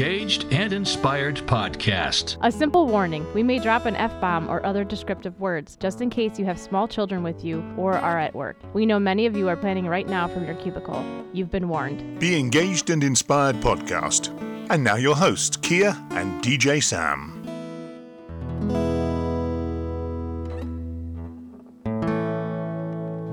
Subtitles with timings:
[0.00, 2.38] Engaged and Inspired podcast.
[2.40, 6.08] A simple warning we may drop an F bomb or other descriptive words just in
[6.08, 8.56] case you have small children with you or are at work.
[8.72, 11.04] We know many of you are planning right now from your cubicle.
[11.34, 12.18] You've been warned.
[12.18, 14.30] The Engaged and Inspired podcast.
[14.70, 17.39] And now your hosts, Kia and DJ Sam.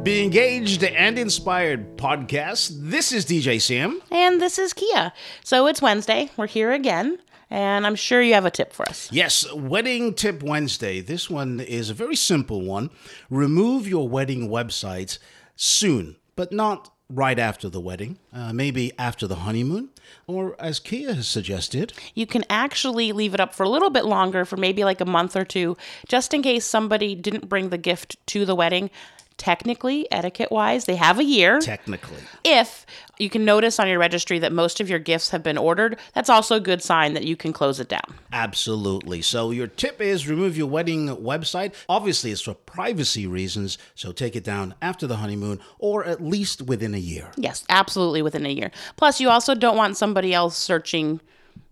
[0.08, 2.72] Be engaged and inspired podcast.
[2.80, 4.02] This is DJ Sam.
[4.10, 5.12] And this is Kia.
[5.44, 6.32] So it's Wednesday.
[6.38, 7.18] We're here again.
[7.50, 9.12] And I'm sure you have a tip for us.
[9.12, 11.02] Yes, Wedding Tip Wednesday.
[11.02, 12.90] This one is a very simple one.
[13.30, 15.20] Remove your wedding websites
[15.58, 19.90] soon, but not right after the wedding, uh, maybe after the honeymoon,
[20.26, 24.06] or as Kia has suggested, You can actually leave it up for a little bit
[24.06, 27.78] longer, for maybe like a month or two, just in case somebody didn't bring the
[27.78, 28.90] gift to the wedding.
[29.38, 31.60] Technically, etiquette wise, they have a year.
[31.60, 32.18] technically.
[32.44, 32.86] if
[33.20, 36.30] you can notice on your registry that most of your gifts have been ordered, that's
[36.30, 38.16] also a good sign that you can close it down.
[38.34, 39.22] Absolutely.
[39.22, 41.74] So your tip is remove your wedding website.
[41.88, 46.64] Obviously, it's for privacy reasons, so take it down after the honeymoon or at least
[46.64, 47.32] within a year.
[47.38, 48.72] Yes, absolutely within a year.
[48.96, 51.22] Plus, you also don't want somebody else searching.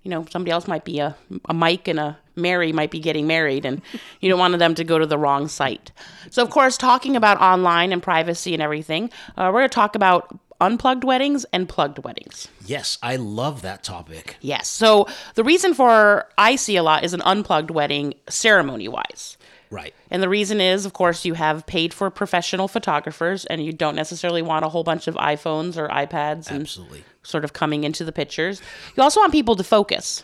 [0.04, 1.16] You know, somebody else might be a,
[1.50, 3.82] a Mike and a Mary might be getting married, and
[4.22, 5.92] you don't want them to go to the wrong site.
[6.30, 9.96] So, of course, talking about online and privacy and everything, uh, we're going to talk
[9.96, 12.48] about unplugged weddings and plugged weddings.
[12.66, 14.38] Yes, I love that topic.
[14.42, 14.70] Yes.
[14.70, 19.38] So, the reason for I see a lot is an unplugged wedding ceremony wise.
[19.72, 19.94] Right.
[20.12, 23.96] And the reason is, of course, you have paid for professional photographers and you don't
[23.96, 27.04] necessarily want a whole bunch of iPhones or iPads and Absolutely.
[27.24, 28.62] sort of coming into the pictures.
[28.96, 30.24] You also want people to focus.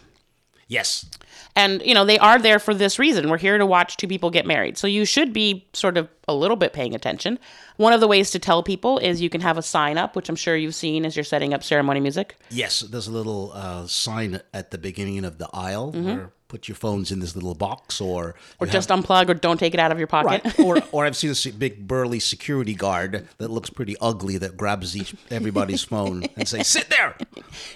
[0.72, 1.06] Yes.
[1.54, 3.30] And, you know, they are there for this reason.
[3.30, 4.78] We're here to watch two people get married.
[4.78, 7.40] So you should be sort of a little bit paying attention.
[7.76, 10.30] One of the ways to tell people is you can have a sign up, which
[10.30, 12.38] I'm sure you've seen as you're setting up ceremony music.
[12.50, 16.76] Yes, there's a little uh, sign at the beginning of the aisle where put your
[16.76, 19.92] phones in this little box or Or just have- unplug or don't take it out
[19.94, 20.42] of your pocket.
[20.44, 20.60] Right.
[20.68, 24.96] or, or I've seen a big burly security guard that looks pretty ugly that grabs
[24.98, 27.16] each everybody's phone and say, "Sit there."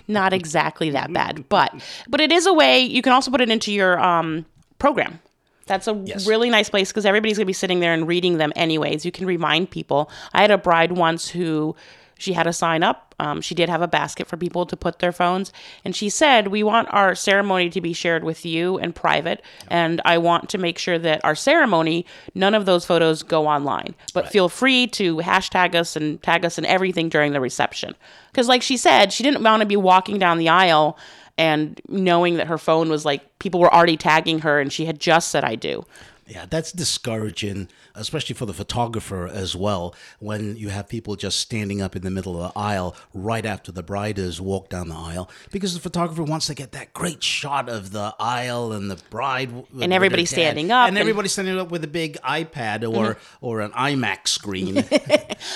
[0.10, 1.74] not exactly that bad, but
[2.10, 4.46] but it is a way you can also put it into your um,
[4.78, 5.20] program.
[5.68, 6.28] That's a Yes.
[6.28, 9.06] really nice place because everybody's gonna be sitting there and reading them anyways.
[9.06, 10.12] You can remind people.
[10.34, 11.76] I had a bride once who
[12.18, 13.14] she had a sign up.
[13.20, 15.54] Um, she did have a basket for people to put their phones,
[15.84, 20.02] and she said, "We want our ceremony to be shared with you and private, and
[20.04, 23.96] I want to make sure that our ceremony, none of those photos go online.
[24.14, 27.96] But feel free to hashtag us and tag us and everything during the reception."
[28.32, 30.98] Because, like she said, she didn't want to be walking down the aisle
[31.38, 35.00] and knowing that her phone was like people were already tagging her and she had
[35.00, 35.86] just said I do.
[36.28, 39.94] Yeah, that's discouraging, especially for the photographer as well.
[40.20, 43.72] When you have people just standing up in the middle of the aisle right after
[43.72, 47.22] the bride has walked down the aisle, because the photographer wants to get that great
[47.22, 51.02] shot of the aisle and the bride, and everybody standing up and, and- Mm-hmm.
[51.02, 54.84] everybody standing up with a big iPad or or an iMac screen.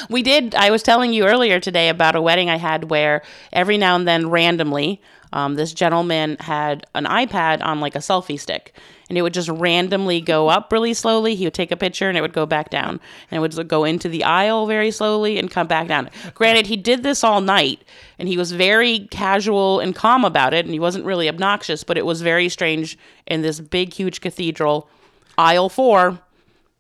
[0.10, 0.54] We did.
[0.56, 3.22] I was telling you earlier today about a wedding I had where
[3.52, 8.40] every now and then, randomly, um, this gentleman had an iPad on like a selfie
[8.40, 8.74] stick,
[9.10, 11.36] and it would just randomly go up really slowly.
[11.36, 13.84] He would take a picture, and it would go back down, and it would go
[13.84, 16.10] into the aisle very slowly and come back down.
[16.34, 17.84] Granted, he did this all night,
[18.18, 21.98] and he was very casual and calm about it, and he wasn't really obnoxious, but
[21.98, 22.98] it was very strange
[23.28, 24.90] in this big, huge cathedral,
[25.38, 26.20] aisle four.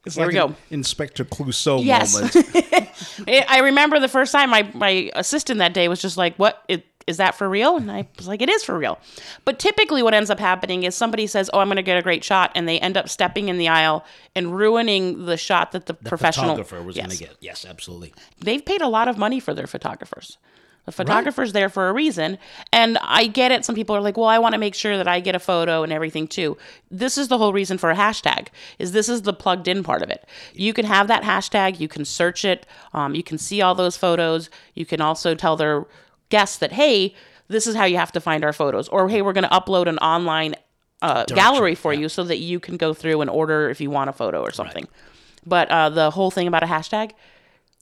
[0.05, 0.55] It's Here we go.
[0.71, 2.13] Inspector Clouseau Yes.
[2.13, 2.35] moment.
[3.27, 6.63] I I remember the first time my, my assistant that day was just like, "What
[6.69, 8.99] is, is that for real?" And I was like, "It is for real."
[9.43, 12.01] But typically, what ends up happening is somebody says, "Oh, I'm going to get a
[12.01, 14.05] great shot," and they end up stepping in the aisle
[14.35, 17.05] and ruining the shot that the, professional photographer was yes.
[17.05, 17.37] going to get.
[17.41, 18.13] Yes, absolutely.
[18.39, 20.37] They've paid a lot of money for their photographers.
[20.89, 22.39] The photographer's there for a reason.
[22.73, 23.63] And I get it.
[23.63, 25.83] Some people are like, well, I want to make sure that I get a photo
[25.83, 26.57] and everything too.
[26.89, 28.47] This is the whole reason for a hashtag
[28.79, 30.25] is this is the plugged in part of it.
[30.55, 31.79] You can have that hashtag.
[31.79, 32.65] You can search it.
[32.93, 34.49] Um, you can see all those photos.
[34.73, 35.85] You can also tell their
[36.29, 37.15] guests that, hey,
[37.47, 38.87] this is how you have to find our photos.
[38.87, 40.55] Or, hey, we're going to upload an online
[41.01, 44.09] uh, gallery for you so that you can go through and order if you want
[44.09, 44.87] a photo or something.
[45.45, 47.11] But uh, the whole thing about a hashtag,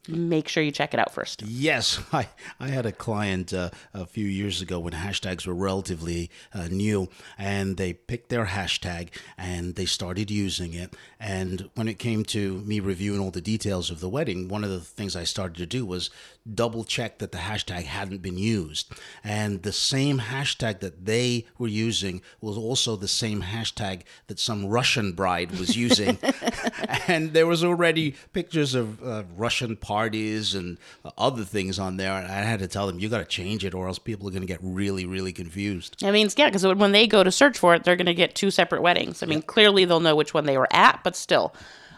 [0.08, 1.42] make sure you check it out first.
[1.44, 2.30] Yes, I,
[2.60, 7.10] I had a client uh, a few years ago when hashtags were relatively uh, new,
[7.38, 10.94] and they picked their hashtag and they started using it.
[11.20, 14.70] And when it came to me reviewing all the details of the wedding, one of
[14.70, 16.10] the things I started to do was
[16.56, 18.92] double check that the hashtag hadn't been used.
[19.24, 24.66] And the same hashtag that they were using was also the same hashtag that some
[24.66, 26.18] Russian bride was using.
[27.08, 32.12] and there was already pictures of uh, Russian parties and uh, other things on there.
[32.12, 34.32] And I had to tell them, you got to change it or else people are
[34.32, 36.04] going to get really, really confused.
[36.04, 38.36] I mean, yeah, because when they go to search for it, they're going to get
[38.36, 39.24] two separate weddings.
[39.24, 41.54] I mean, clearly they'll know which one they were at, but still.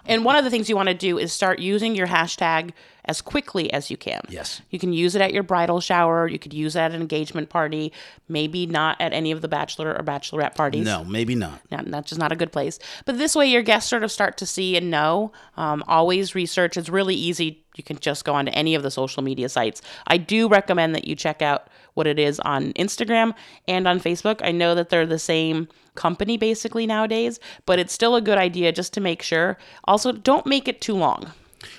[0.05, 2.71] And one of the things you want to do is start using your hashtag
[3.09, 4.21] as quickly as you can.
[4.29, 4.61] Yes.
[4.69, 6.27] You can use it at your bridal shower.
[6.27, 7.91] You could use it at an engagement party.
[8.27, 10.85] Maybe not at any of the bachelor or bachelorette parties.
[10.85, 11.59] No, maybe not.
[11.71, 12.77] Not, that's just not a good place.
[13.05, 15.31] But this way, your guests sort of start to see and know.
[15.57, 16.77] Um, always research.
[16.77, 17.63] It's really easy.
[17.75, 19.81] You can just go onto any of the social media sites.
[20.05, 23.33] I do recommend that you check out what it is on Instagram
[23.67, 24.39] and on Facebook.
[24.43, 28.71] I know that they're the same company basically nowadays, but it's still a good idea
[28.71, 29.57] just to make sure.
[29.85, 31.31] Also, don't make it too long.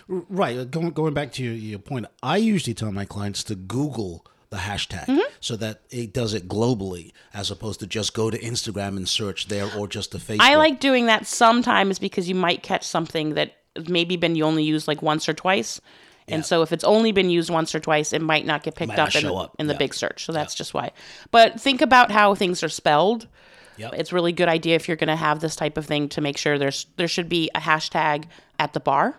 [0.08, 0.56] Right.
[0.58, 4.24] uh, Going, going back to your, your point, I usually tell my clients to Google
[4.50, 8.96] the hashtag so that it does it globally as opposed to just go to Instagram
[8.96, 10.40] and search there or just to Facebook.
[10.40, 13.56] I like doing that sometimes because you might catch something that
[13.88, 15.80] maybe been you only used like once or twice.
[16.26, 18.88] And so if it's only been used once or twice, it might not get picked
[18.88, 19.56] Might up, in, the, up.
[19.58, 19.78] in the Yeah.
[19.78, 20.24] big search.
[20.24, 20.92] So that's just why.
[21.32, 23.26] But think about how things are spelled.
[23.78, 23.94] Yep.
[23.96, 26.36] It's really good idea if you're going to have this type of thing to make
[26.36, 28.26] sure there's there should be a hashtag
[28.60, 29.18] at the bar.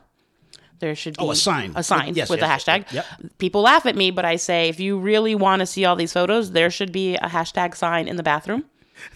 [0.82, 1.72] There should be Oh, a sign.
[1.76, 2.92] a sign Yes, with yes, a yes, hashtag.
[2.92, 3.06] yep.
[3.38, 6.12] People laugh at me, but I say if you really want to see all these
[6.12, 8.66] photos, there should be a hashtag sign in the bathroom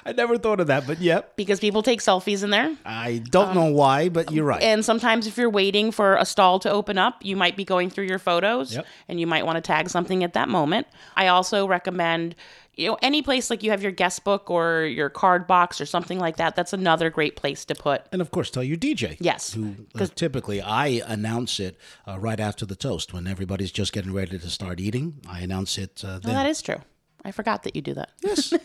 [0.07, 1.37] I never thought of that, but yep.
[1.37, 2.75] because people take selfies in there.
[2.85, 4.63] I don't know um, why, but you're right.
[4.63, 7.91] And sometimes if you're waiting for a stall to open up, you might be going
[7.91, 8.87] through your photos Yep.
[9.09, 10.87] and you might want to tag something at that moment.
[11.17, 12.35] I also recommend
[12.77, 15.87] you know any place like you have your guest book or your card box or
[15.87, 16.55] something like that.
[16.57, 18.07] That's another great place to put.
[18.13, 19.17] and of course, tell your DJ.
[19.21, 19.53] Yes.
[19.55, 24.13] Who uh, typically I announce it uh, right after the toast when everybody's just getting
[24.13, 25.21] ready to start eating.
[25.29, 26.81] I announce it uh, Well, that is true.
[27.25, 28.11] I forgot that you do that.
[28.23, 28.53] yes.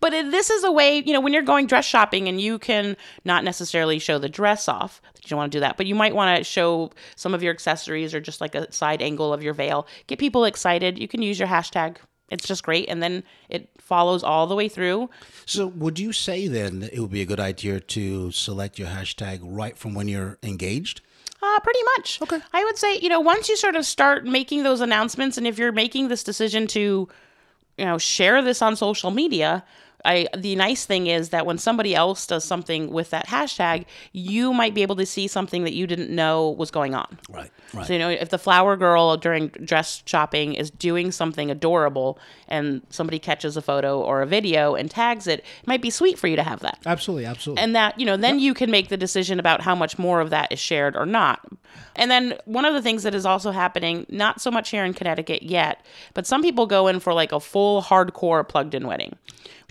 [0.00, 2.96] But this is a way, you know, when you're going dress shopping and you can
[3.24, 6.12] not necessarily show the dress off, you don't want to do that, but you might
[6.12, 9.54] want to show some of your accessories or just like a side angle of your
[9.54, 9.86] veil.
[10.08, 10.98] Get people excited.
[10.98, 11.98] You can use your hashtag.
[12.32, 12.88] It's just great.
[12.88, 15.10] And then it follows all the way through.
[15.46, 18.88] So, would you say then that it would be a good idea to select your
[18.88, 21.02] hashtag right from when you're engaged?
[21.42, 22.22] Uh, pretty much.
[22.22, 22.40] Okay.
[22.52, 25.58] I would say, you know, once you sort of start making those announcements, and if
[25.58, 27.08] you're making this decision to,
[27.76, 29.64] you know, share this on social media,
[30.04, 34.52] I the nice thing is that when somebody else does something with that hashtag, you
[34.52, 37.18] might be able to see something that you didn't know was going on.
[37.28, 37.50] Right.
[37.72, 37.86] Right.
[37.86, 42.18] So you know, if the flower girl during dress shopping is doing something adorable,
[42.52, 46.18] and somebody catches a photo or a video and tags it, it might be sweet
[46.18, 47.24] for you to have that absolutely.
[47.24, 47.62] Absolutely.
[47.62, 50.30] and that you know then you can make the decision about how much more of
[50.30, 51.40] that is shared or not
[51.96, 54.92] and then one of the things that is also happening not so much here in
[54.92, 55.84] connecticut yet
[56.14, 59.16] but some people go in for like a full hardcore plugged in wedding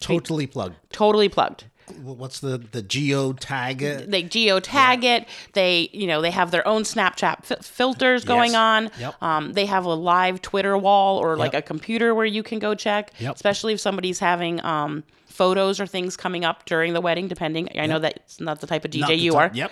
[0.01, 0.75] totally plugged.
[0.91, 1.65] totally plugged
[2.03, 3.79] What's the the geo tag?
[3.79, 8.51] they geo tag it they you know they have their own snapchat fi- filters going
[8.51, 8.57] Yes.
[8.57, 9.23] on Yep.
[9.23, 11.63] um, they have a live twitter wall or like Yep.
[11.63, 13.35] a computer where you can go check Yep.
[13.35, 17.85] especially if somebody's having um, photos or things coming up during the wedding depending i
[17.87, 19.71] know that's not the type of dj you type- are Yep.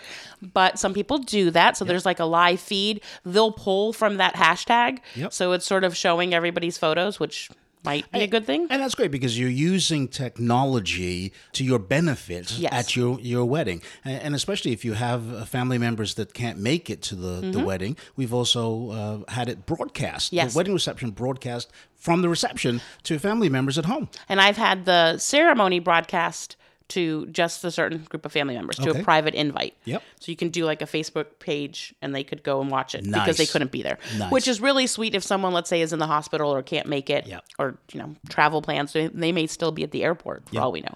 [0.54, 4.36] but some people do that so there's like a live feed they'll pull from that
[4.36, 5.32] hashtag Yep.
[5.32, 7.50] so it's sort of showing everybody's photos which
[7.84, 12.52] might be a good thing And that's great because you're using technology to your benefit
[12.58, 12.74] Yes.
[12.74, 13.82] at your, your wedding.
[14.04, 17.52] And, and especially if you have uh, family members that can't make it to the,
[17.52, 18.92] the wedding, we've also
[19.28, 20.28] uh, had it broadcast.
[20.28, 20.36] Mm-hmm.
[20.36, 20.54] Yes.
[20.54, 24.10] The wedding reception broadcast from the reception to family members at home.
[24.28, 26.56] And I've had the ceremony broadcast
[26.90, 29.76] to just a certain group of family members to a private invite.
[29.86, 30.04] Yep.
[30.20, 33.04] So you can do like a Facebook page and they could go and watch it
[33.04, 33.98] because they couldn't be there.
[34.18, 34.32] Nice.
[34.32, 37.10] Which is really sweet if someone, let's say, is in the hospital or can't make
[37.10, 37.46] it Yep.
[37.60, 38.94] or, you know, travel plans.
[38.94, 40.96] They, they may still be at the airport for all we know.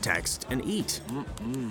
[0.00, 1.00] Text and eat.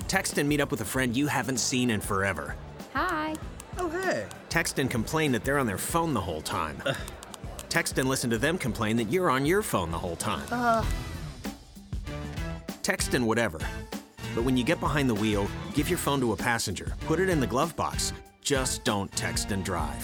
[0.08, 2.56] Text and meet up with a friend you haven't seen in forever.
[2.94, 3.36] Hi.
[3.78, 4.26] Oh, hey.
[4.50, 6.82] Text and complain that they're on their phone the whole time.
[7.70, 10.46] Text and listen to them complain that you're on your phone the whole time.
[10.52, 10.84] Uh-huh.
[12.84, 13.60] Text and whatever.
[14.34, 17.30] But when you get behind the wheel, give your phone to a passenger, put it
[17.30, 18.14] in the glove box.
[18.42, 20.04] Just don't text and drive.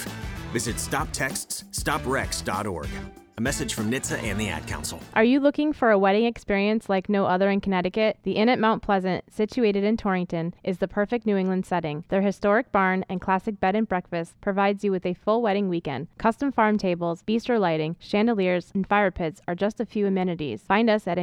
[0.51, 3.22] Visit stoptextsstopwrecks.org.
[3.35, 5.01] A message from NHTSA and the Ad Council.
[5.15, 8.19] Are you looking for a wedding experience like no other in Connecticut?
[8.21, 12.05] The Inn at Mount Pleasant, situated in Torrington, is the perfect New England setting.
[12.09, 16.09] Their historic barn and classic bed and breakfast provides you with a full wedding weekend.
[16.19, 20.61] Custom farm tables, bistro lighting, chandeliers, and fire pits are just a few amenities.
[20.61, 21.17] Find us at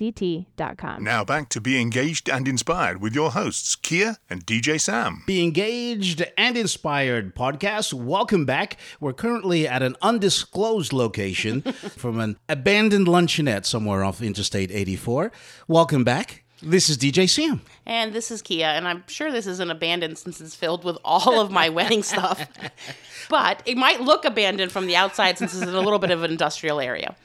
[0.00, 1.02] engagedct.com.
[1.02, 5.22] Now back to Be Engaged and Inspired with your hosts, Kia and DJ Sam.
[5.26, 7.92] Be engaged and inspired podcast.
[7.92, 8.76] Welcome back.
[9.00, 11.62] We're currently at an undisclosed location
[11.96, 15.32] from an abandoned luncheonette somewhere off Interstate 84.
[15.68, 16.44] Welcome back.
[16.62, 17.60] This is DJ Sam.
[17.84, 21.38] And this is Kia, and I'm sure this isn't abandoned since it's filled with all
[21.40, 22.48] of my wedding stuff.
[23.30, 26.22] But it might look abandoned from the outside since it's in a little bit of
[26.22, 27.16] an industrial area.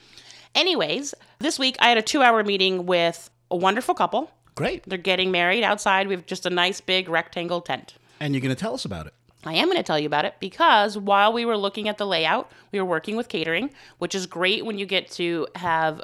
[0.56, 4.32] Anyways, this week I had a two hour meeting with a wonderful couple.
[4.56, 4.84] Great.
[4.88, 6.08] They're getting married outside.
[6.08, 7.96] We have just a nice big rectangle tent.
[8.20, 9.13] And you're going to tell us about it.
[9.46, 12.06] I am going to tell you about it because while we were looking at the
[12.06, 16.03] layout, we were working with catering, which is great when you get to have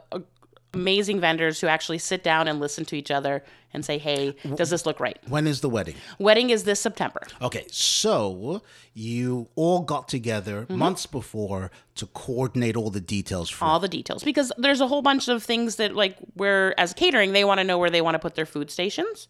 [0.73, 3.43] amazing vendors who actually sit down and listen to each other
[3.75, 5.17] and say, hey, does this look right?
[5.27, 5.95] When is the wedding?
[6.17, 7.21] Wedding is this September.
[7.41, 8.61] Okay, so
[8.93, 10.77] you all got together Mm-hmm.
[10.77, 15.01] months before to coordinate all the details for all the details because there's a whole
[15.01, 18.15] bunch of things that like where as catering they want to know where they want
[18.15, 19.27] to put their food stations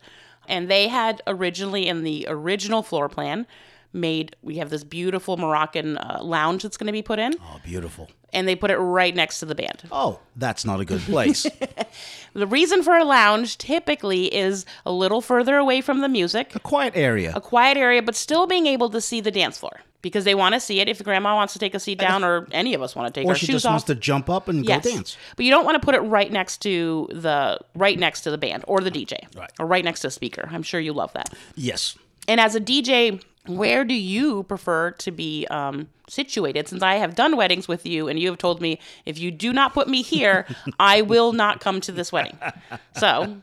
[0.48, 3.48] and they had originally in the original floor plan
[3.96, 7.60] made we have this beautiful moroccan uh, lounge that's going to be put in Oh,
[7.64, 8.10] beautiful.
[8.34, 11.48] and they put it right next to the band Oh, that's not a good place.
[12.34, 16.60] the reason for a lounge typically is a little further away from the music a
[16.60, 17.32] quiet area.
[17.36, 20.54] a quiet area but still being able to see the dance floor because they want
[20.54, 22.96] to see it if grandma wants to take a seat down or any of us
[22.96, 24.84] want to take Or our she shoes just off wants to jump up and Yes.
[24.84, 25.18] go dance.
[25.36, 28.38] But you don't want to put it right next to the right next to the
[28.38, 29.18] band or the DJ.
[29.36, 29.50] Right.
[29.60, 30.48] Or right next to the speaker.
[30.52, 31.34] I'm sure you love that.
[31.56, 31.98] Yes.
[32.28, 36.68] And as a DJ, where do you prefer to be um, situated?
[36.68, 39.54] Since I have done weddings with you and you have told me if you do
[39.54, 40.46] not put me here,
[40.80, 42.38] I will not come to this wedding.
[42.98, 43.38] So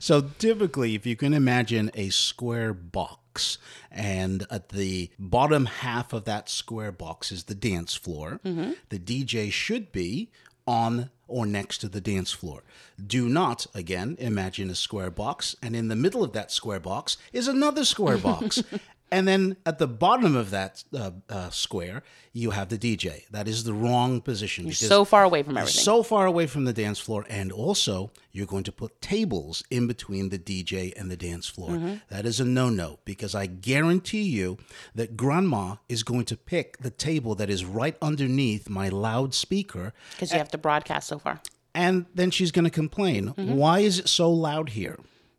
[0.00, 3.58] So typically, if you can imagine a square box,
[3.90, 8.72] and at the bottom half of that square box is the dance floor, Mm-hmm.
[8.88, 10.30] the DJ should be
[10.66, 12.62] on or next to the dance floor.
[13.04, 17.16] Do not, again, imagine a square box, and in the middle of that square box
[17.32, 18.62] is another square box.
[19.10, 23.28] And then at the bottom of that uh, uh, square, you have the DJ.
[23.30, 24.64] That is the wrong position.
[24.66, 25.82] You're so far away from everything.
[25.82, 29.86] so far away from the dance floor, and also you're going to put tables in
[29.86, 31.70] between the DJ and the dance floor.
[31.70, 31.94] Mm-hmm.
[32.10, 34.58] That is a no-no because I guarantee you
[34.94, 40.32] that Grandma is going to pick the table that is right underneath my loudspeaker, because
[40.32, 41.40] you have to broadcast so far.
[41.74, 43.28] and then she's going to complain.
[43.28, 43.54] Mm-hmm.
[43.54, 44.98] Why is it so loud here?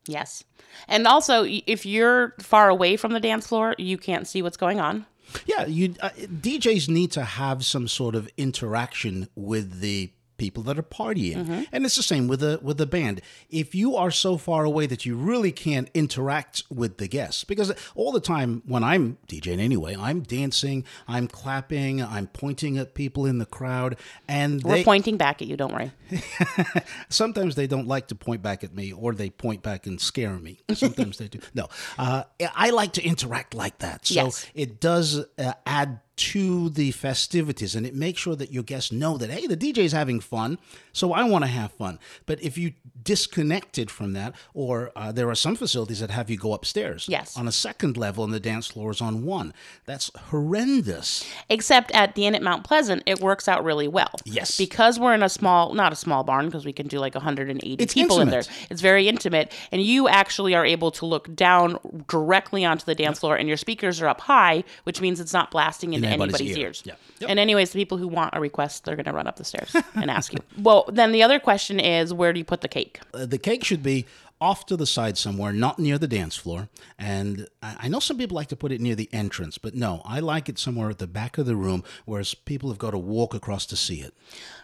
[0.09, 0.43] Yes.
[0.87, 4.79] And also, if you're far away from the dance floor, you can't see what's going
[4.79, 5.05] on.
[5.45, 10.79] Yeah, you uh, DJs need to have some sort of interaction with the people that
[10.79, 11.63] are partying, Mm-hmm.
[11.71, 13.21] and it's the same with the with the band.
[13.51, 17.71] If you are so far away that you really can't interact with the guests, because
[17.93, 23.25] all the time when I'm DJing anyway, I'm dancing, I'm clapping, I'm pointing at people
[23.27, 25.91] in the crowd, and We're they pointing back at you, don't worry.
[27.09, 30.37] sometimes they don't like to point back at me, or they point back and scare
[30.39, 30.59] me.
[30.73, 31.39] Sometimes they do.
[31.53, 31.67] No,
[31.97, 32.23] uh,
[32.55, 34.05] I like to interact like that.
[34.05, 34.45] So Yes.
[34.53, 39.17] it does uh, add to the festivities, and it makes sure that your guests know
[39.17, 40.57] that hey, the DJ is having fun,
[40.93, 41.97] so I want to have fun.
[42.25, 46.37] But if you disconnected from that, or uh, there are some facilities that have you
[46.37, 47.37] go upstairs, Yes.
[47.37, 49.53] on a second level, and the dance floor is on one.
[49.85, 51.25] That's horrendous.
[51.49, 54.11] Except at the Inn at Mount Pleasant, it works out really well.
[54.25, 54.57] Yes.
[54.57, 57.81] Because we're in a small, not a small barn, because we can do like 180
[57.81, 58.39] It's people in there.
[58.39, 58.67] intimate.
[58.69, 59.51] It's very intimate.
[59.71, 63.57] And you actually are able to look down directly onto the dance floor, and your
[63.57, 66.67] speakers are up high, which means it's not blasting into anybody's anybody's, ear.
[66.67, 66.83] ears.
[66.85, 66.93] Yeah.
[67.19, 67.29] Yep.
[67.29, 69.75] And, anyways, the people who want a request, they're going to run up the stairs
[69.95, 70.39] and ask you.
[70.57, 72.99] Well, then the other question is where do you put the cake?
[73.13, 74.05] Uh, the cake should be
[74.41, 76.69] off to the side somewhere, not near the dance floor.
[76.97, 80.01] And I I know some people like to put it near the entrance, but no,
[80.05, 82.97] I like it somewhere at the back of the room, whereas people have got to
[82.97, 84.13] walk across to see it.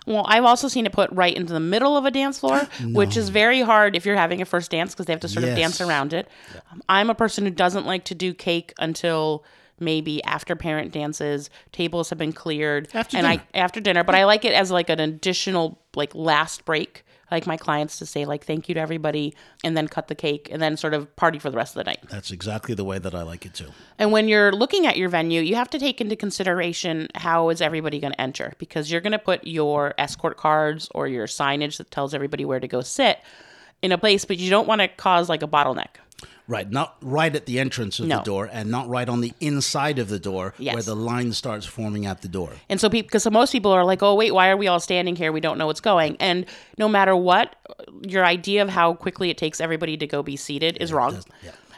[0.05, 3.17] Well, I've also seen it put right into the middle of a dance floor, which
[3.17, 5.55] is very hard if you're having a first dance because they have to sort of
[5.55, 6.27] dance around it.
[6.71, 9.43] Um, I'm a person who doesn't like to do cake until
[9.79, 13.43] maybe after parent dances, tables have been cleared, After and dinner.
[13.53, 14.03] I after dinner.
[14.03, 17.03] But I like it as like an additional like last break.
[17.31, 20.15] I like my clients to say like thank you to everybody, and then cut the
[20.15, 21.99] cake, and then sort of party for the rest of the night.
[22.09, 23.71] That's exactly the way that I like it too.
[23.97, 27.61] And when you're looking at your venue, you have to take into consideration how is
[27.61, 31.77] everybody going to enter because you're going to put your escort cards or your signage
[31.77, 33.19] that tells everybody where to go sit
[33.81, 35.97] in a place, but you don't want to cause like a bottleneck.
[36.47, 38.17] Right, not right at the entrance of No.
[38.17, 41.65] the door, and not right on the inside of the door where the line starts
[41.65, 42.51] forming at the door.
[42.69, 45.31] And so, because most people are like, oh, wait, why are we all standing here?
[45.31, 46.17] We don't know what's going.
[46.19, 46.45] And
[46.77, 47.55] no matter what,
[48.07, 51.17] your idea of how quickly it takes everybody to go be seated is wrong.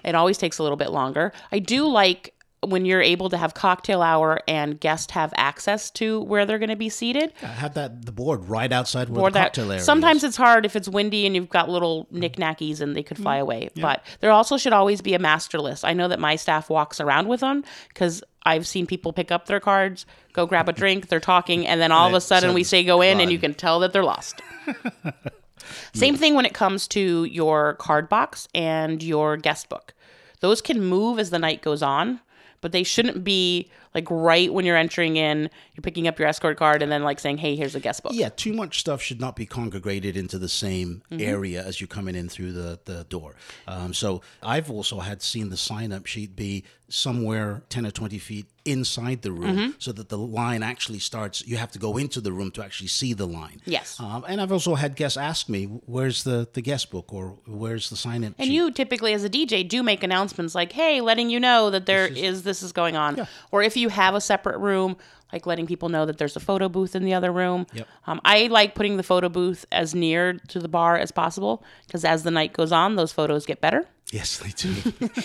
[0.03, 1.31] It always takes a little bit longer.
[1.51, 6.21] I do like when you're able to have cocktail hour and guests have access to
[6.21, 7.31] where they're going to be seated.
[7.37, 10.29] Have that the board right outside where or the that cocktail area sometimes is.
[10.29, 13.43] it's hard if it's windy and you've got little knickknackies and they could fly mm-hmm.
[13.43, 13.69] away.
[13.75, 15.85] But there also should always be a master list.
[15.85, 19.45] I know that my staff walks around with them because I've seen people pick up
[19.45, 22.63] their cards, go grab a drink, they're talking, and then all of a sudden we
[22.63, 24.41] say go in and you can tell that they're lost.
[25.93, 29.93] Same thing when it comes to your card box and your guest book.
[30.39, 32.21] Those can move as the night goes on,
[32.67, 36.57] but they shouldn't be like right when you're entering in, you're picking up your escort
[36.57, 39.21] card and then like saying, "Hey, here's a guest book." Yeah, too much stuff should
[39.21, 41.21] not be congregated into the same Mm-hmm.
[41.23, 43.35] area as you're coming in through the, the door.
[43.67, 48.17] Um, so I've also had seen the sign up sheet be somewhere 10 or 20
[48.17, 49.69] feet inside the room Mm-hmm.
[49.79, 51.45] so that the line actually starts.
[51.47, 53.61] You have to go into the room to actually see the line.
[53.65, 53.97] Yes.
[53.99, 57.89] Um, and I've also had guests ask me, where's the, the guest book or where's
[57.89, 58.53] the sign in?" And sheet?
[58.53, 62.05] you typically, as a DJ, do make announcements like, "Hey, letting you know that there
[62.07, 63.25] is, this is going on," yeah.
[63.51, 64.97] or if you have a separate room,
[65.31, 67.65] like letting people know that there's a photo booth in the other room.
[67.73, 67.87] Yep.
[68.05, 72.03] Um, I like putting the photo booth as near to the bar as possible because
[72.05, 74.75] as the night goes on, those photos get better yes, they do.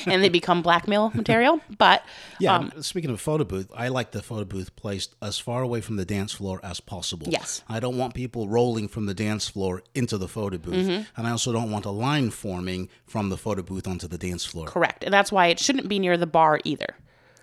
[0.11, 1.61] and they become blackmail material.
[1.79, 2.05] But
[2.39, 5.81] Yeah, um, speaking of photo booth, I like the photo booth placed as far away
[5.81, 7.27] from the dance floor as possible.
[7.31, 7.63] Yes.
[7.69, 10.75] I don't want people rolling from the dance floor into the photo booth.
[10.75, 11.03] Mm-hmm.
[11.17, 14.45] And I also don't want a line forming from the photo booth onto the dance
[14.45, 14.67] floor.
[14.67, 16.97] correct, and that's why it shouldn't be near the bar either.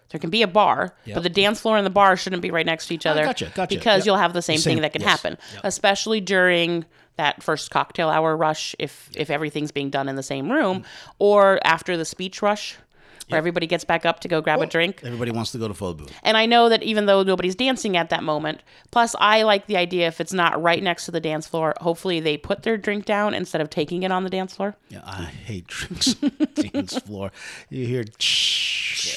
[0.10, 2.66] There can be a bar, but the dance floor and the bar shouldn't be right
[2.66, 3.24] next to each ah, other.
[3.24, 3.76] gotcha, gotcha.
[3.76, 4.06] Because Yep.
[4.06, 6.86] you'll have the same, same- thing that can yes, happen, especially during
[7.18, 10.86] that first cocktail hour rush, if if everything's being done in the same room, mm.
[11.20, 12.78] or after the speech rush,
[13.30, 15.02] where everybody gets back up to go grab a drink.
[15.04, 16.14] Everybody wants to go to photo booth.
[16.24, 18.62] And I know that even though nobody's dancing at that moment,
[18.92, 22.20] plus I like the idea if it's not right next to the dance floor, hopefully
[22.20, 24.76] they put their drink down instead of taking it on the dance floor.
[24.90, 27.32] Yeah, I hate drinks on the dance floor.
[27.70, 28.04] You hear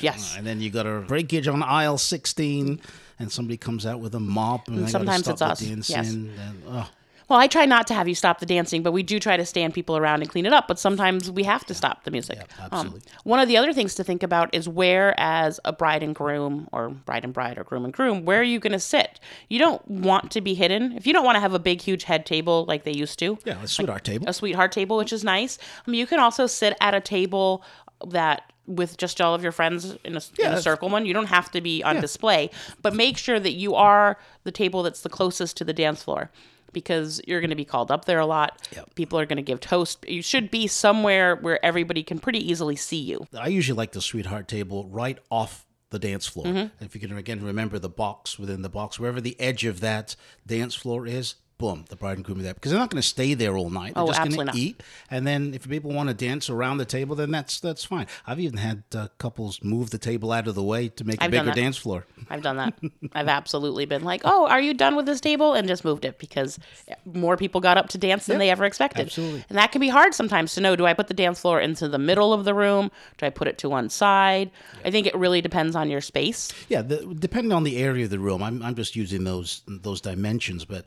[0.00, 0.36] Yes.
[0.36, 2.80] and then you got a breakage on aisle 16
[3.18, 6.12] and somebody comes out with a mop and, gotta sometimes it's us, dancing, yes.
[6.12, 6.32] and,
[6.68, 6.88] oh.
[7.32, 9.46] Well, I try not to have you stop the dancing, but we do try to
[9.46, 10.68] stand people around and clean it up.
[10.68, 12.38] But sometimes we have to stop the music.
[12.58, 13.00] Um, absolutely.
[13.24, 16.68] one of the other things to think about is where, as a bride and groom,
[16.72, 19.18] or bride and bride, or groom and groom, where are you going to sit?
[19.48, 20.92] You don't want to be hidden.
[20.92, 23.38] If you don't want to have a big, huge head table like they used to,
[23.46, 24.28] Yeah, a sweetheart table.
[24.28, 25.56] a sweetheart table, which is nice.
[25.86, 27.64] I mean, you can also sit at a table
[28.08, 31.06] that with just all of your friends in a, in a circle one.
[31.06, 32.50] You don't have to be on display,
[32.82, 36.30] but make sure that you are the table that's the closest to the dance floor.
[36.72, 38.68] Because you're going to be called up there a lot.
[38.94, 40.04] People are going to give toast.
[40.08, 43.26] You should be somewhere where everybody can pretty easily see you.
[43.38, 46.46] I usually like the sweetheart table right off the dance floor.
[46.46, 46.84] Mm-hmm.
[46.84, 50.16] If you can again remember the box within the box, wherever the edge of that
[50.46, 53.06] dance floor is, boom, the bride and groom are there because they're not going to
[53.08, 53.94] stay there all night.
[53.94, 56.84] They're Oh, just going to eat, and then if people want to dance around the
[56.84, 58.06] table, then that's that's fine.
[58.26, 61.24] I've even had uh, couples move the table out of the way to make a
[61.24, 62.04] I've done bigger dance floor.
[62.28, 62.74] I've done that.
[63.12, 66.18] I've absolutely been like, "Oh, are you done with this table?" and just moved it
[66.18, 66.58] because
[67.04, 69.06] more people got up to dance than they ever expected.
[69.06, 69.44] absolutely.
[69.48, 70.76] And that can be hard sometimes to know.
[70.76, 72.90] Do I put the dance floor into the middle of the room?
[73.18, 74.50] Do I put it to one side?
[74.84, 76.50] I think it really depends on your space.
[76.68, 80.00] Yeah, the, depending on the area of the room, I'm, I'm just using those those
[80.00, 80.64] dimensions.
[80.64, 80.84] But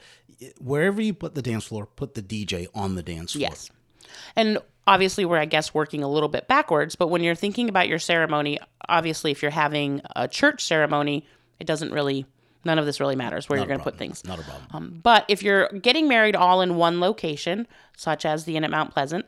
[0.60, 3.42] wherever you put the dance floor, put the DJ on the dance floor.
[3.42, 3.70] Yes.
[4.36, 7.88] And obviously, we're, I guess, working a little bit backwards, but when you're thinking about
[7.88, 11.26] your ceremony, obviously, if you're having a church ceremony,
[11.60, 12.26] it doesn't really,
[12.64, 14.24] none of this really matters where you're going to put things.
[14.26, 14.68] Not a problem.
[14.72, 17.68] Um, but if you're getting married all in one location,
[17.98, 19.26] such as the Inn at Mount Pleasant,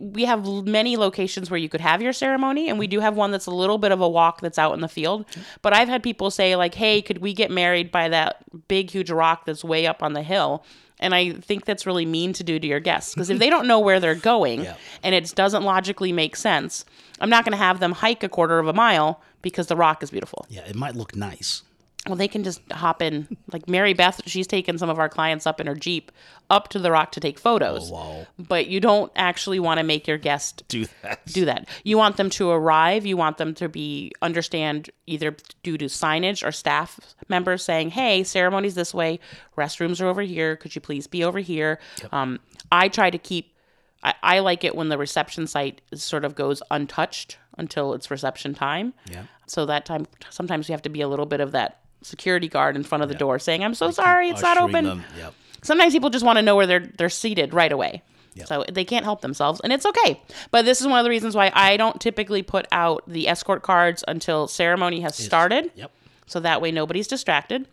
[0.00, 3.30] we have many locations where you could have your ceremony, and we do have one
[3.30, 5.24] that's a little bit of a walk that's out in the field.
[5.62, 9.10] But I've had people say, like, hey, could we get married by that big, huge
[9.10, 10.64] rock that's way up on the hill?
[11.00, 13.66] And I think that's really mean to do to your guests because if they don't
[13.66, 14.68] know where they're going
[15.02, 16.84] and it doesn't logically make sense,
[17.20, 20.02] I'm not going to have them hike a quarter of a mile because the rock
[20.04, 20.46] is beautiful.
[20.48, 21.62] Yeah, it might look nice.
[22.08, 23.36] Well, they can just hop in.
[23.52, 26.10] Like Mary Beth, she's taken some of our clients up in her Jeep
[26.50, 27.92] up to the rock to take photos.
[27.92, 28.26] wow.
[28.40, 31.24] But you don't actually want to make your guest Do that.
[31.26, 31.68] do that.
[31.84, 33.06] You want them to arrive.
[33.06, 38.24] You want them to be understand either due to signage or staff members saying, "Hey,
[38.24, 39.20] ceremony's this way.
[39.56, 40.56] Restrooms are over here.
[40.56, 41.78] Could you please be over here?"
[42.10, 42.40] Um,
[42.72, 43.54] I try to keep.
[44.02, 48.10] I, I like it when the reception site is sort of goes untouched until it's
[48.10, 48.92] reception time.
[49.08, 49.22] Yeah.
[49.46, 52.76] So that time, sometimes you have to be a little bit of that security guard
[52.76, 55.34] in front of the door saying, "I'm so sorry, it's not open." Yep.
[55.62, 58.02] Sometimes people just want to know where they're they're seated right away.
[58.46, 60.20] So they can't help themselves, and it's okay.
[60.50, 63.62] But this is one of the reasons why I don't typically put out the escort
[63.62, 65.70] cards until ceremony has started.
[65.74, 65.90] Yep.
[66.26, 67.66] So that way nobody's distracted.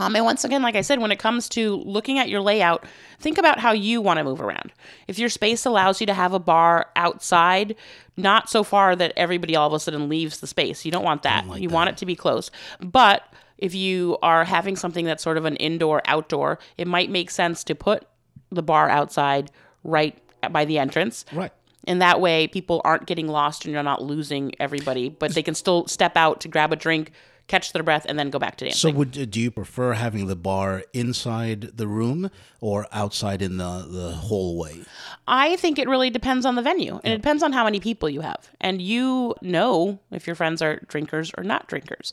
[0.00, 2.84] Um, and once again, like I said, when it comes to looking at your layout,
[3.18, 4.72] think about how you want to move around.
[5.08, 7.74] If your space allows you to have a bar outside,
[8.16, 11.22] not so far that everybody all of a sudden leaves the space, you don't want
[11.24, 11.44] that.
[11.60, 12.50] you want it to be close.
[12.80, 13.22] But
[13.58, 17.64] if you are having something that's sort of an indoor outdoor, it might make sense
[17.64, 18.06] to put
[18.50, 19.50] the bar outside
[19.84, 20.16] right
[20.50, 21.24] by the entrance.
[21.32, 21.52] Right.
[21.84, 25.54] And that way, people aren't getting lost and you're not losing everybody, but they can
[25.54, 27.12] still step out to grab a drink,
[27.48, 28.92] catch their breath, and then go back to dancing.
[28.92, 32.30] So, would uh, do you prefer having the bar inside the room
[32.60, 34.82] or outside in the the hallway?
[35.26, 38.08] I think it really depends on the venue and it depends on how many people
[38.08, 38.48] you have.
[38.60, 42.12] And you know if your friends are drinkers or not drinkers.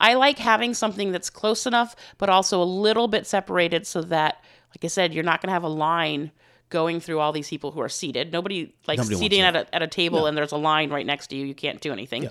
[0.00, 4.42] I like having something that's close enough, but also a little bit separated so that,
[4.70, 6.32] like I said, you're not going to have a line
[6.70, 8.32] going through all these people who are seated.
[8.32, 11.28] Nobody like Nobody seating at a, at a table and there's a line right next
[11.28, 11.46] to you.
[11.46, 12.30] You can't do anything.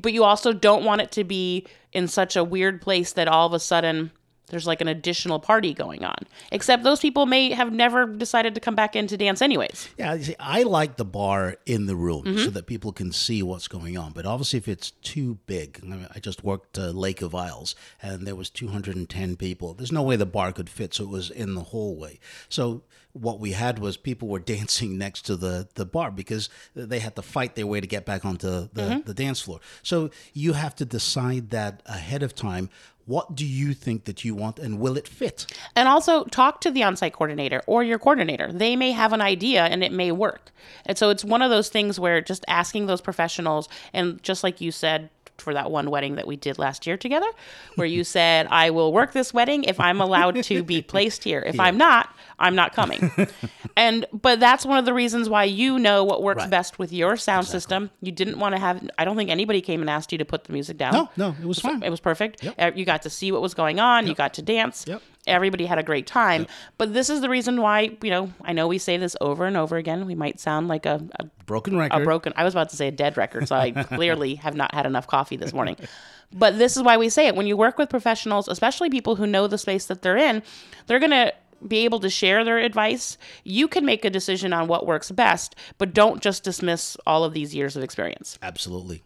[0.00, 3.46] But you also don't want it to be in such a weird place that all
[3.46, 4.12] of a sudden
[4.48, 6.16] there's like an additional party going on.
[6.50, 9.88] Except those people may have never decided to come back in to dance anyways.
[9.96, 12.44] Yeah, you see, I like the bar in the room Mm-hmm.
[12.44, 14.10] so that people can see what's going on.
[14.12, 17.76] But obviously, if it's too big, I, mean, I just worked uh, Lake of Isles,
[18.02, 19.72] and there was 210 people.
[19.74, 22.18] There's no way the bar could fit, so it was in the hallway.
[22.48, 26.98] So what we had was people were dancing next to the the bar because they
[27.00, 29.00] had to fight their way to get back onto the, Mm-hmm.
[29.06, 29.60] the dance floor.
[29.82, 32.70] So you have to decide that ahead of time.
[33.06, 35.46] What do you think that you want, and will it fit?
[35.74, 38.52] And also talk to the on-site coordinator or your coordinator.
[38.52, 40.52] They may have an idea and it may work.
[40.86, 44.60] And so it's one of those things where just asking those professionals and just like
[44.60, 47.26] you said for that one wedding that we did last year together,
[47.74, 51.42] where you said, I will work this wedding if I'm allowed to be placed here.
[51.44, 53.10] If I'm not, I'm not coming.
[53.76, 57.16] and but that's one of the reasons why you know what works best with your
[57.16, 57.90] sound system.
[58.00, 60.44] You didn't want to have I don't think anybody came and asked you to put
[60.44, 60.92] the music down.
[60.94, 61.82] No, no, it was fine.
[61.82, 62.44] It was perfect.
[62.58, 64.06] Uh, You got to see what was going on.
[64.06, 64.84] You got to dance.
[64.88, 65.02] Yep.
[65.26, 66.46] Everybody had a great time.
[66.78, 69.54] But this is the reason why, you know, I know we say this over and
[69.54, 70.06] over again.
[70.06, 72.00] We might sound like a, a, Broken record.
[72.00, 74.74] a broken, I was about to say a dead record, so I clearly have not
[74.74, 75.76] had enough coffee this morning.
[76.32, 77.36] But this is why we say it.
[77.36, 80.42] When you work with professionals, especially people who know the space that they're in,
[80.86, 81.34] they're going to
[81.66, 85.54] be able to share their advice, you can make a decision on what works best,
[85.78, 88.38] but don't just dismiss all of these years of experience.
[88.42, 89.02] Absolutely.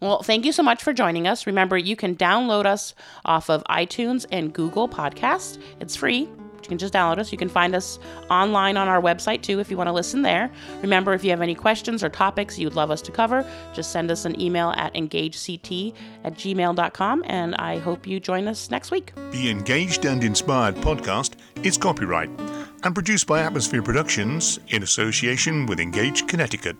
[0.00, 1.46] Well, thank you so much for joining us.
[1.46, 2.94] Remember, you can download us
[3.24, 5.58] off of iTunes and Google Podcasts.
[5.80, 6.28] It's free.
[6.62, 7.32] You can just download us.
[7.32, 7.98] You can find us
[8.30, 10.50] online on our website too if you want to listen there.
[10.82, 14.10] Remember, if you have any questions or topics you'd love us to cover, just send
[14.10, 15.72] us an email at engagect
[16.24, 17.24] at gmail.com.
[17.26, 19.12] And I hope you join us next week.
[19.30, 22.30] The Engaged and Inspired podcast is copyright
[22.82, 26.76] and produced by Atmosphere Productions in association with Engaged Connecticut.